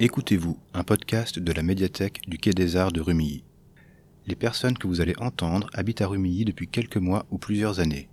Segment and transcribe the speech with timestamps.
[0.00, 3.42] Écoutez-vous, un podcast de la médiathèque du Quai des Arts de Rumilly.
[4.28, 8.08] Les personnes que vous allez entendre habitent à Rumilly depuis quelques mois ou plusieurs années.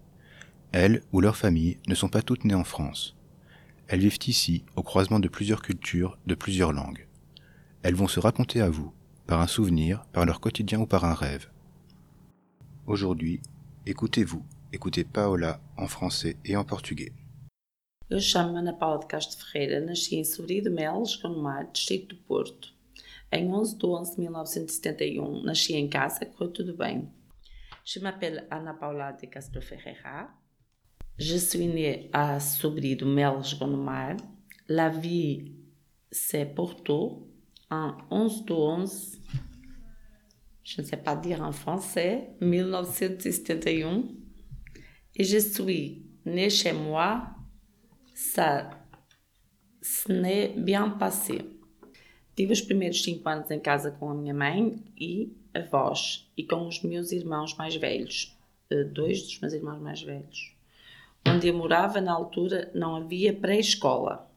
[0.72, 3.16] Elles ou leurs familles ne sont pas toutes nées en France.
[3.88, 7.06] Elles vivent ici, au croisement de plusieurs cultures, de plusieurs langues.
[7.84, 8.92] Elles vont se raconter à vous,
[9.28, 11.52] par un souvenir, par leur quotidien ou par un rêve.
[12.88, 13.42] Aujourd'hui,
[13.86, 17.14] écoutez-vous, écoutez Paola en français et en portugais.
[18.08, 22.22] Eu chamo-me Ana Paula de Castro Ferreira, nasci em Sobrio de Melos, Gondomar, distrito do
[22.22, 22.72] Porto.
[23.32, 27.12] Em 11 de 11 de 1971, nasci em casa, correu tudo bem.
[27.84, 30.30] Je m'appelle Ana Paula de Castro Ferreira.
[31.18, 34.18] Je suis née à Sobrio de Melos, Gondomar.
[34.70, 35.56] La vie,
[36.12, 37.28] c'est Porto,
[37.72, 39.22] en 11 de 11,
[40.64, 44.16] je ne sais pas dire en français, 1971.
[45.16, 47.35] Et je suis née chez moi
[48.16, 48.72] ça
[49.82, 51.46] se n'est bien passé.
[52.34, 56.66] Tive os primeiros cinco anos em casa com a minha mãe e avós e com
[56.66, 58.38] os meus irmãos mais velhos,
[58.70, 60.56] eh, dois dos meus irmãos mais velhos.
[61.28, 64.32] Onde eu morava, na altura, não havia pré-escola.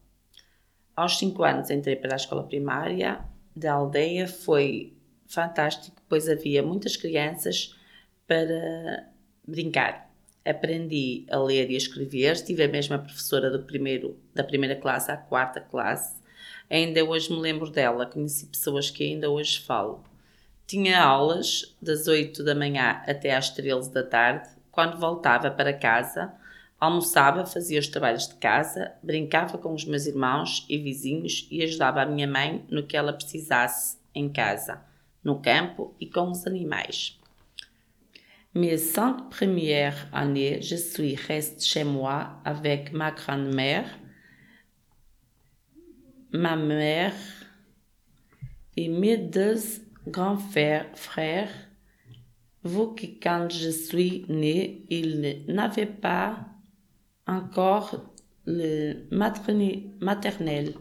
[0.96, 6.96] Aos cinco anos entrei para a escola primária da aldeia, foi fantástico, pois havia muitas
[6.96, 7.76] crianças
[8.26, 9.08] para
[9.46, 10.07] brincar
[10.48, 12.42] aprendi a ler e a escrever.
[12.42, 16.16] Tive a mesma professora do primeiro, da primeira classe à quarta classe.
[16.70, 20.02] Ainda hoje me lembro dela, conheci pessoas que ainda hoje falo.
[20.66, 24.48] Tinha aulas das 8 da manhã até às 13 da tarde.
[24.70, 26.32] Quando voltava para casa,
[26.78, 32.02] almoçava, fazia os trabalhos de casa, brincava com os meus irmãos e vizinhos e ajudava
[32.02, 34.80] a minha mãe no que ela precisasse em casa,
[35.24, 37.17] no campo e com os animais.
[38.58, 43.88] Mes cinq premières années, je suis restée chez moi avec ma grand-mère,
[46.32, 47.14] ma mère
[48.76, 49.60] et mes deux
[50.08, 51.50] grands frères,
[52.64, 56.40] vous que quand je suis née, ils n'avaient pas
[57.28, 58.10] encore
[58.44, 59.06] le
[60.00, 60.74] maternel.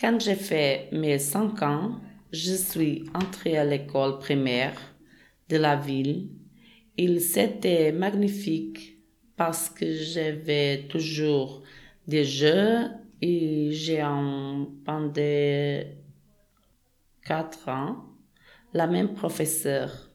[0.00, 2.00] Quand j'ai fait mes cinq ans,
[2.32, 4.74] je suis entrée à l'école primaire
[5.48, 6.41] de la ville
[6.96, 8.98] il c'était magnifique
[9.36, 11.62] parce que j'avais toujours
[12.06, 12.88] des jeux
[13.20, 15.82] et j'ai en pendant
[17.24, 17.96] quatre ans
[18.74, 20.10] la même professeure.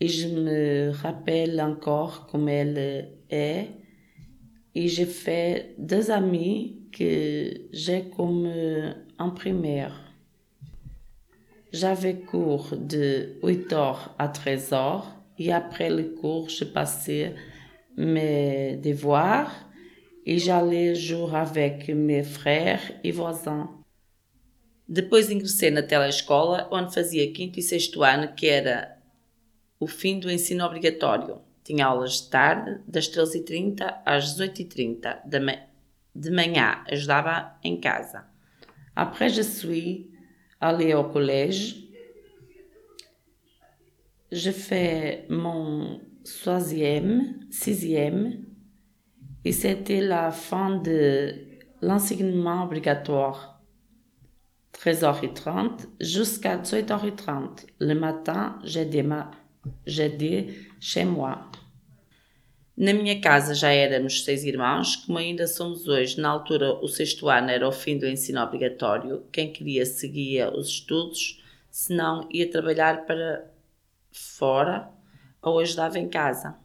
[0.00, 3.70] Et je me rappelle encore comme elle est.
[4.74, 8.48] Et j'ai fait deux amis que j'ai comme
[9.18, 9.92] en primaire.
[11.72, 15.02] J'avais cours de 8h à 13h
[15.38, 17.34] et après le cours, je passais
[17.96, 19.68] mes devoirs
[20.26, 23.70] e j'allais jouer avec mes frères e voisins.
[24.88, 28.96] Depois ingressei na telescola, onde fazia quinto e sexto ano, que era
[29.78, 31.42] o fim do ensino obrigatório.
[31.62, 35.20] Tinha aulas de tarde, das 13h30 às 18h30
[36.14, 38.26] de manhã, ajudava em casa.
[38.96, 40.10] Après, je suis
[40.58, 41.87] allée au collège
[44.30, 48.44] je fais mon troisième, sixième,
[49.44, 51.34] et c'était la fin de
[51.80, 53.62] l'enseignement obligatoire.
[54.74, 57.66] 13h30 jusqu'à 18h30.
[57.80, 60.46] Le matin, j'étais
[60.80, 61.50] chez moi.
[62.76, 66.20] Na minha casa já éramos seis irmãos, como ainda somos hoje.
[66.20, 69.24] Na altura, o sexto ano era o fim do ensino obrigatório.
[69.32, 73.50] Quem queria seguia os estudos, se não, ia trabalhar para
[74.18, 74.90] fora
[75.42, 76.56] ou ajudava em casa.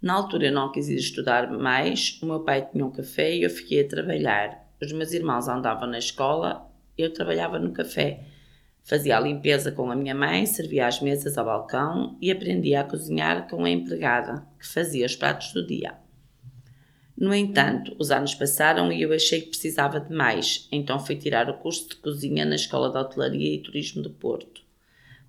[0.00, 3.42] Na altura eu não quis ir estudar mais, o meu pai tinha um café e
[3.42, 4.66] eu fiquei a trabalhar.
[4.80, 8.24] Os meus irmãos andavam na escola, eu trabalhava no café.
[8.82, 12.84] Fazia a limpeza com a minha mãe, servia as mesas ao balcão e aprendia a
[12.84, 15.94] cozinhar com a empregada, que fazia os pratos do dia.
[17.14, 21.50] No entanto, os anos passaram e eu achei que precisava de mais, então fui tirar
[21.50, 24.69] o curso de cozinha na Escola de Hotelaria e Turismo do Porto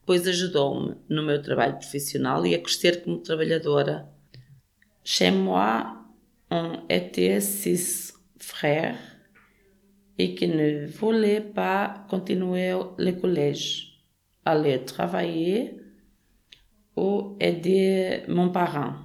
[0.06, 4.10] pois ajudou-me no meu trabalho profissional e a crescer como trabalhadora.
[5.04, 6.06] Chez moi,
[6.50, 8.98] on était six frères
[10.18, 14.04] et qui ne voulaient pas continuer le collège,
[14.46, 15.80] aller travailler
[16.96, 18.96] ou aider mon parent.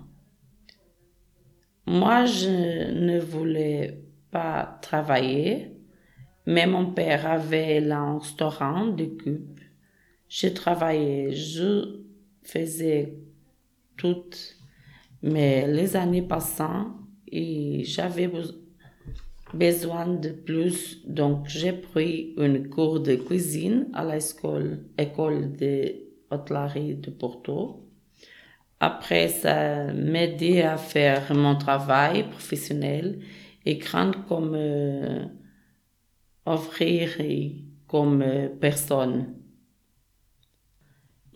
[1.87, 5.71] Moi, je ne voulais pas travailler,
[6.45, 9.56] mais mon père avait un restaurant de cube
[10.29, 12.01] je travaillais, je
[12.43, 13.19] faisais
[13.97, 14.57] toutes,
[15.23, 16.97] mais les années passant
[17.85, 18.31] j'avais
[19.53, 25.95] besoin de plus, donc j'ai pris une cours de cuisine à l'école école de
[26.31, 27.83] hôtellerie de Porto.
[28.79, 33.21] Après, ça m'aidait à faire mon travail professionnel
[33.65, 35.25] et grande comme euh,
[36.45, 37.09] offrir
[37.87, 39.35] comme euh, personne.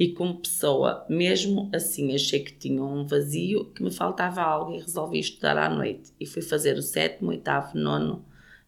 [0.00, 4.80] E como pessoa, mesmo assim, achei que tinha um vazio, que me faltava algo e
[4.80, 6.10] resolvi estudar à noite.
[6.18, 8.24] E fui fazer o sétimo, oitavo, nono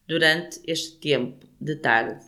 [0.06, 2.26] durante este tempo de tarde.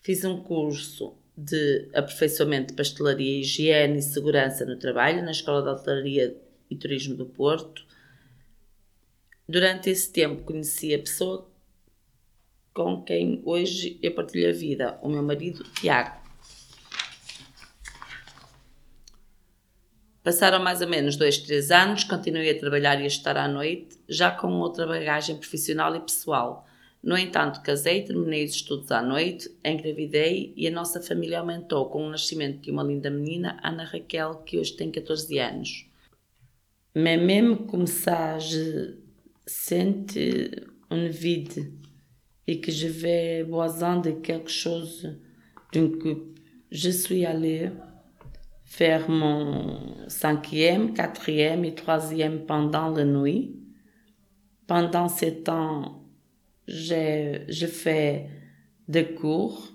[0.00, 5.68] Fiz um curso de aperfeiçoamento de pastelaria, higiene e segurança no trabalho na Escola de
[5.68, 6.40] Hotelaria
[6.70, 7.84] e Turismo do Porto.
[9.48, 11.50] Durante esse tempo conheci a pessoa
[12.72, 16.17] com quem hoje eu partilho a vida, o meu marido Tiago.
[20.22, 23.98] Passaram mais ou menos dois, três anos, continuei a trabalhar e a estar à noite,
[24.08, 26.66] já com outra bagagem profissional e pessoal.
[27.02, 32.04] No entanto, casei, terminei os estudos à noite, engravidei e a nossa família aumentou com
[32.04, 35.86] o nascimento de uma linda menina, Ana Raquel, que hoje tem 14 anos.
[36.94, 38.96] Mais même comme ça, je
[39.46, 40.16] sens
[40.90, 41.72] un vide
[42.46, 45.16] et que je vais besoin de quelque chose
[45.72, 46.40] d'un couple.
[46.70, 47.70] Je suis allée
[48.68, 53.56] faire mon cinquième, quatrième et troisième pendant la nuit.
[54.66, 56.04] Pendant ce temps,
[56.68, 58.28] j'ai, je fais
[58.86, 59.72] des cours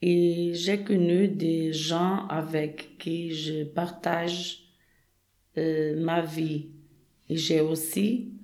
[0.00, 4.70] et j'ai connu des gens avec qui je partage
[5.58, 6.70] euh, ma vie.
[7.28, 8.34] Et j'ai aussi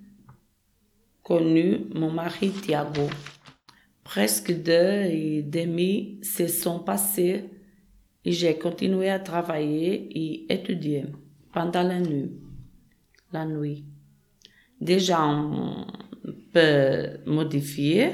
[1.23, 3.09] connu mon mari Thiago.
[4.03, 7.45] Presque deux et demi se sont passés
[8.27, 11.05] et j'ai continué à travailler et étudier
[11.53, 12.29] pendant la nuit.
[13.31, 13.85] La nuit.
[14.81, 15.87] Déjà, on
[16.51, 18.09] peut modifier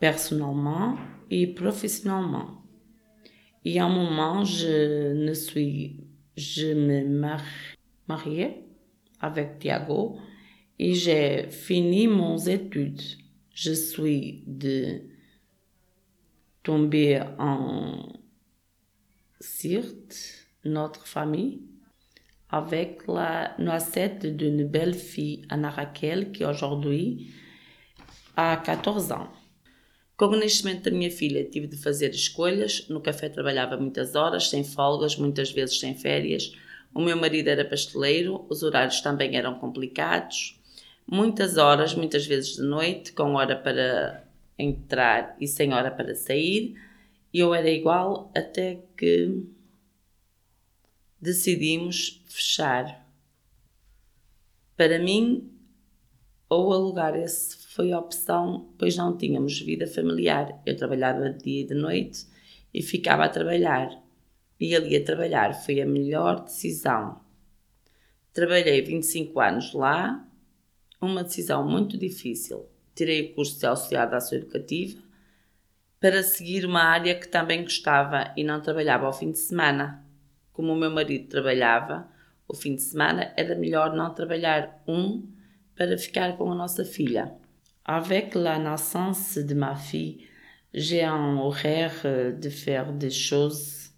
[0.00, 0.96] personnellement
[1.30, 2.64] et professionnellement.
[3.64, 6.00] Et à un moment, je ne suis,
[6.36, 7.04] je me
[8.08, 8.64] mariais
[9.20, 10.18] avec Thiago
[10.80, 13.02] et j'ai fini mon études.
[13.54, 15.02] Je suis de
[16.64, 18.18] tomber en
[19.40, 21.62] Sirte, notre famille,
[22.50, 27.32] avec la noisette d'une belle fille, Ana Raquel, que aujourd'hui
[28.36, 29.28] a 14 ans.
[30.16, 32.88] Com o nascimento da minha filha, tive de fazer escolhas.
[32.88, 36.52] No café trabalhava muitas horas, sem folgas, muitas vezes sem férias.
[36.92, 40.60] O meu marido era pasteleiro, os horários também eram complicados.
[41.06, 44.24] Muitas horas, muitas vezes de noite, com hora para
[44.58, 46.74] entrar e sem hora para sair
[47.32, 49.44] e eu era igual até que
[51.20, 53.06] decidimos fechar.
[54.76, 55.50] Para mim,
[56.48, 60.62] ou alugar esse foi a opção, pois não tínhamos vida familiar.
[60.64, 62.26] Eu trabalhava dia e de noite
[62.72, 64.02] e ficava a trabalhar.
[64.58, 67.20] E ali a trabalhar foi a melhor decisão.
[68.32, 70.26] Trabalhei 25 anos lá,
[71.00, 72.66] uma decisão muito difícil.
[72.94, 75.07] Tirei o curso de auxiliar da ação educativa
[76.00, 80.04] para seguir uma área que também gostava e não trabalhava ao fim de semana.
[80.52, 82.08] Como o meu marido trabalhava,
[82.46, 85.28] o fim de semana era melhor não trabalhar um
[85.74, 87.32] para ficar com a nossa filha.
[87.84, 90.26] Avec la naissance de ma fille,
[90.74, 93.92] j'ai un horaire de faire des choses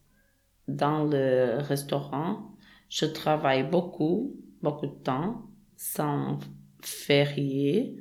[0.68, 2.54] dans le restaurant.
[2.88, 5.42] Je travaille beaucoup, beaucoup de temps,
[5.76, 6.38] sans
[6.82, 7.96] férié,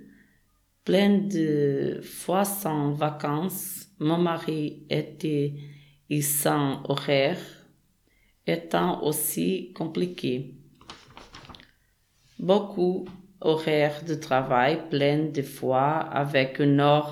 [0.89, 5.53] plein de fois sans vacances mon mari était
[6.19, 7.37] sans horaire,
[8.47, 10.55] étant aussi compliqué.
[12.39, 13.05] Beaucoup
[13.39, 17.11] horaires de travail plein de fois avec une heure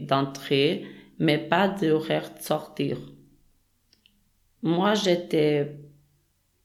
[0.00, 0.84] d'entrée,
[1.20, 2.98] mais pas d'horaire de sortir.
[4.62, 5.76] Moi, j'étais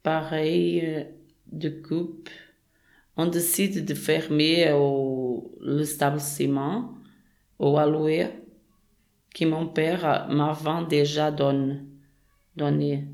[0.02, 1.04] pareil euh,
[1.52, 2.32] de coupe.
[3.16, 4.72] On décide de fermer
[5.62, 6.96] l'établissement
[7.60, 8.30] ou à louer
[9.34, 13.08] que mon père m'avait déjà donné.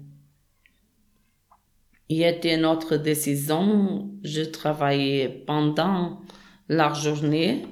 [2.09, 4.11] Il était notre décision.
[4.23, 6.21] Je travaillais pendant
[6.69, 7.65] la journée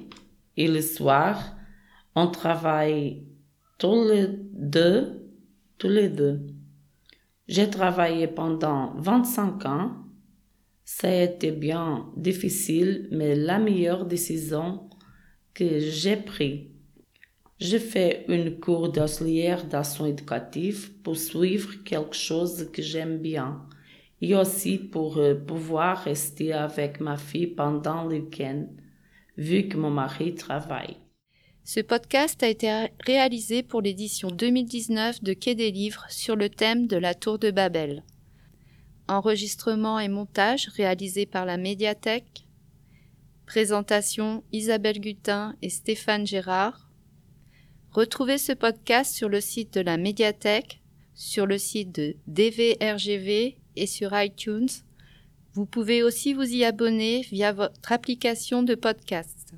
[0.56, 1.56] et le soir.
[2.14, 3.26] On travaille
[3.78, 5.30] tous les deux,
[5.78, 6.46] tous les deux.
[7.48, 10.05] J'ai travaillé pendant 25 ans.
[10.88, 14.88] Ça a été bien difficile, mais la meilleure décision
[15.52, 16.68] que j'ai prise.
[17.58, 23.66] Je fais une cours d'auxiliaire d'action éducative pour suivre quelque chose que j'aime bien
[24.20, 28.66] et aussi pour euh, pouvoir rester avec ma fille pendant le week-end.
[29.36, 30.96] vu que mon mari travaille.
[31.64, 32.70] Ce podcast a été
[33.04, 37.50] réalisé pour l'édition 2019 de Quai des Livres sur le thème de la Tour de
[37.50, 38.04] Babel.
[39.08, 42.44] Enregistrement et montage réalisé par la médiathèque.
[43.46, 46.90] Présentation Isabelle Gutin et Stéphane Gérard.
[47.92, 50.82] Retrouvez ce podcast sur le site de la médiathèque,
[51.14, 54.68] sur le site de DVRGV et sur iTunes.
[55.52, 59.54] Vous pouvez aussi vous y abonner via votre application de podcast.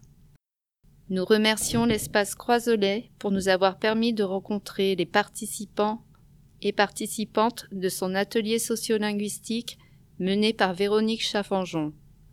[1.09, 6.05] Nous remercions l'espace Croiselet pour nous avoir permis de rencontrer les participants
[6.63, 9.79] et participantes de son atelier sociolinguistique
[10.19, 11.93] mené par Véronique Chaffanjon.